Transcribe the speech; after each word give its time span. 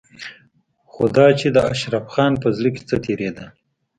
خو 0.91 1.03
دا 1.17 1.27
چې 1.39 1.47
د 1.55 1.57
اشرف 1.73 2.05
خان 2.13 2.33
په 2.43 2.47
زړه 2.57 2.69
کې 2.75 2.83
څه 2.89 2.95
تېرېدل. 3.05 3.47